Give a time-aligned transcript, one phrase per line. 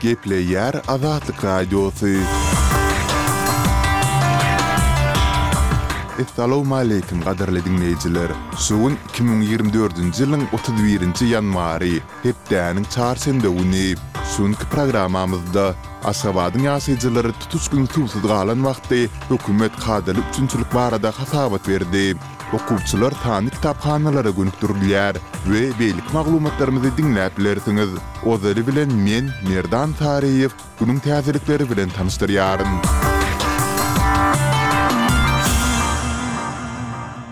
[0.00, 2.06] Geple yer azatık radyosu.
[6.20, 8.30] Estalou maleikum gaderle dinleyiciler.
[8.68, 13.88] Şuun 2024-nji ýylyň 31-nji ýanwary, hepdeniň çarşamba günü.
[14.36, 15.66] Şuňky programamyzda
[16.06, 22.14] Aşgabatyň ýaşajylary tutuşgyň tutulýan wagtda hökümet kadaly üçinçilik barada hasabat berdi.
[22.56, 25.20] okuwçylar tanyk tapxanalara gönükdirilýär
[25.52, 27.90] we beýlik maglumatlarymyzy dinläp bilersiňiz.
[28.24, 30.50] Ozary bilen men Merdan günün
[30.80, 32.70] günüň täzelikleri bilen tanyşdyrýaryn.
[32.70, 33.07] Müzik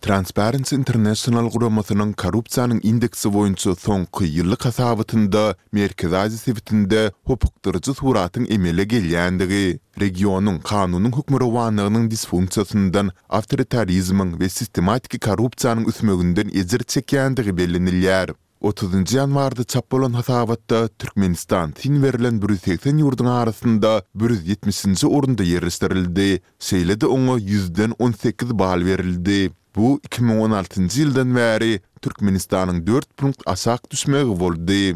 [0.00, 8.84] Transparency International Gromatının korrupsiyanın indeksi boyunca son kıyılı kasabatında Merkez Azi sivitinde hopuktırıcı suratın emele
[8.84, 9.80] gelyendigi.
[10.00, 18.30] Regionun kanunun hukmurovanlığının disfunksiyasından avtoritarizmin ve sistematiki korrupsiyanın üsmögünden ezir çekyendigi belinilyar.
[18.62, 26.40] 30-njy ýanwarda çap bolan hasabatda Türkmenistan tin berilen 180 ýurdun arasynda 170-nji orunda ýerleşdirildi.
[26.58, 29.50] Seyledi oňa 100 18 bal verildi.
[29.76, 31.68] Bu 2016-njy ýyldan bäri
[32.02, 34.94] Türkmenistanyň 4 punkt asak düşmegi boldy.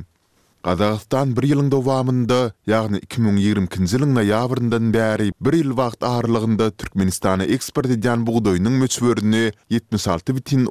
[0.66, 2.38] Qazaqstan bir ýylyň dowamında,
[2.72, 10.66] ýagny 2020-nji ýylyň noýabrından bäri bir ýyl wagt aralygynda Türkmenistana eksport edýän buğdaýynyň möçberini 76.10%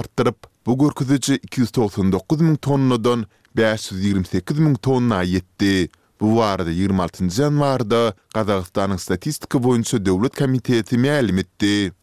[0.00, 3.28] artdyryp, bu görkezçi 299.000 tonnadan
[3.58, 5.88] 528.000 tonna ýetdi.
[6.20, 8.02] Bu warda 26-njy ýanwarda
[8.34, 11.36] Qazaqstanyň statistika boýunça döwlet komiteti mälim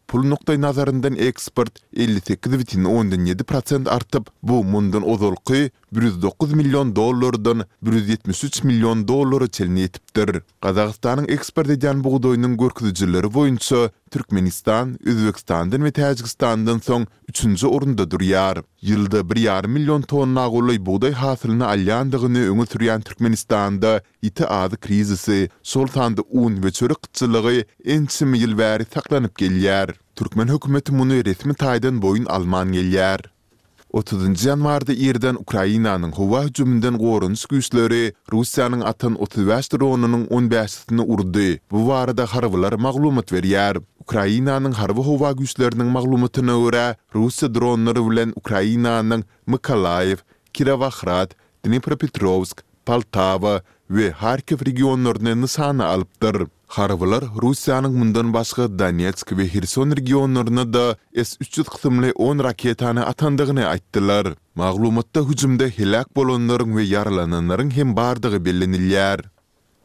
[0.08, 9.46] pul nuqtay nazarından eksport 58,7% artıp, bu mundan ozolqi 109 milyon dollardan 173 milyon dollara
[9.48, 10.42] çelini etipdir.
[10.60, 17.64] Qazaqstanın ekspert edyan buğdoyunun görkezijileri boyunca Türkmenistan, Üzbekistan'dan ve Täjikistandan son 3.
[17.64, 18.58] orunda duruyar.
[18.82, 26.22] Ýylda 1,5 milyon tonna qolay buğday hasılını alyandığını öňe sürüyen Türkmenistan'da iti adı krizisi, soltandı
[26.30, 28.38] un ve çörük kıtçılığı en çimi
[28.94, 29.36] saklanyp gelýär.
[29.38, 29.90] geliyar.
[30.16, 33.35] Türkmen hökümeti muny resmi taýdan boyun alman geliyar.
[34.02, 41.58] 30 yanvarda Irden Ukrainanyň howa hüjümünden gorunç güýçleri Russiýanyň atan 35 dronunyň 15-sini urdy.
[41.72, 43.80] Bu barada harwylar maglumat berýär.
[44.04, 50.20] Ukrainanyň harwy howa güýçleriniň maglumatyna görä, russa dronlary bilen Ukrainanyň Mykolaýew,
[50.52, 51.32] Kirowohrad,
[51.64, 56.46] Dnipropetrovsk, Paltava we Harkiv regionlaryny nysana alypdyr.
[56.66, 64.26] Harvalar Rusiyanın mundan başqa Donetsk ve Herson regionlarına da S-300 qısımlı 10 raketani atandığını aytdılar.
[64.54, 69.20] Maglumatda hücumda helak bolonların ve yaralananların hem bardığı bilinilyar.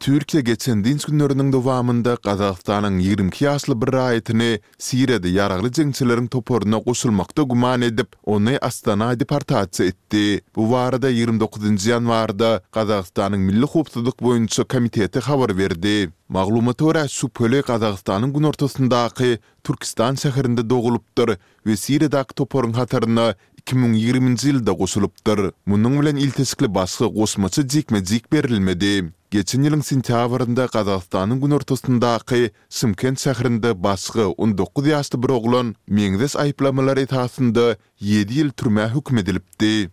[0.01, 4.47] Türkiye geçen diňe günleriniň dowamında Gazagstanyň 20 ýaşly bir raýatyny
[4.85, 10.23] Sirede ýaraglı jeňçileriň toporuna goşulmakda guman edip, ony Astana departamenti etdi.
[10.55, 16.09] Bu warda 29-nji ýanwarda Gazagstanyň Milli howpsuzlyk boýunça komiteti habar berdi.
[16.29, 23.35] Maglumatora şu pöle Gazagstanyň gün ortasyndaky Türkistan şäherinde dogulupdyr we Sirede dak toporuň hatarına
[23.67, 25.51] 2020-nji ýylda goşulupdyr.
[25.69, 29.11] Munyň bilen iltisikli basgy goşmaçy jekme-jek berilmedi.
[29.35, 33.69] geçen ýylyň sentýabrynda Gazagstanyň gün ortasyndaky Simkent şäherinde
[34.37, 35.69] 19 ýaşly bir oglan
[35.99, 37.65] meňzes aýplamalar etasynda
[37.99, 39.89] 7 ýyl türmä hukm edilipdi.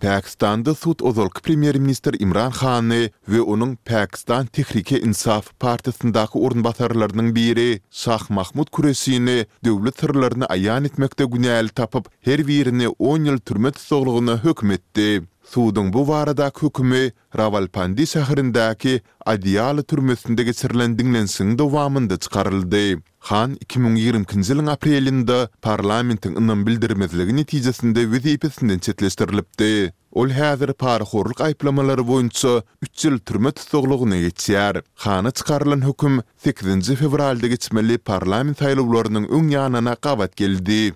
[0.00, 7.80] Pakistanda sud ozalk premier minister Imran Khani we onuň Pakistan Tehrike Insaf partisindaky orunbatarlarynyň biri
[7.90, 14.36] Sah Mahmud Kuresini döwlet sirlerini ayan etmekde günäli tapyp her birini 10 ýyl türmet soglugyna
[14.44, 15.26] hökmetdi.
[15.52, 23.02] Suudun bu varada hükümü Ravalpandi şahırındaki Adiyalı türmesinde geçirilen dinlensin devamında çıkarıldı.
[23.18, 29.92] Han 2020 yılın aprelinde parlamentin ınan bildirmezliği neticesinde vizipesinden çetleştirilipti.
[30.16, 34.82] Ol häzir parahorluk aýplamalary boýunça 3 ýyl türme tutuklugyna geçýär.
[35.04, 40.94] xanı çykarylan hökm 8-nji fevralda geçmeli parlament saýlawlarynyň öň ýanyna qavat geldi.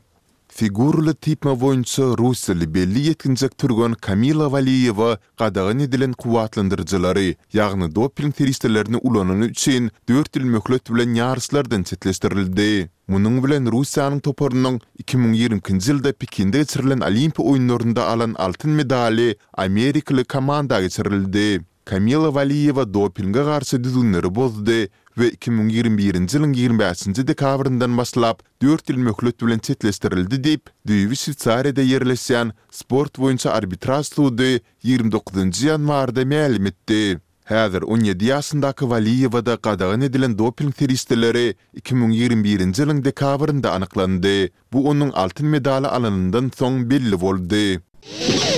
[0.51, 8.99] Figurli tipme woynça rusyly belli yetkizäk türgän Kamilova Valieva qadağany dilen quwatlandyrdylary, yağny dopling sterlärini
[9.07, 12.91] ulanyşyn 4 ýyl möhlet bilen ýa-ryslyrdan çetlestirildi.
[13.09, 20.81] Muning bilen Russiýanyň toparynyň 2020-nji ýylda Pekinde geçirilen Olimpiýa oýunlarynda alan altyn medaly Amerikaly komanda
[20.81, 21.63] geçirildi.
[21.85, 24.89] Kamilova Valieva doplinga garşy düwnür bozdýdy.
[25.19, 32.53] we 2021-nji ýylyň 25-nji dekabrindan başlap 4 ýyl möhlet bilen çetleşdirildi diýip, Düýwi Şwitsariýada ýerleşýän
[32.71, 37.19] sport boýunça arbitraj sudy 29-njy ýanwarda mälim etdi.
[37.51, 44.51] Häzir 17 ýaşyndaky Valiýewada gadagyn edilen doping teristleri 2021-nji ýylyň dekabrynda anyklandy.
[44.73, 48.55] Bu onuň altyn medaly alanyndan soň belli boldy.